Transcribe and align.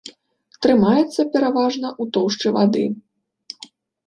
Трымаецца 0.65 1.21
пераважна 1.35 1.87
ў 1.91 2.03
тоўшчы 2.17 2.47
вады. 2.57 2.85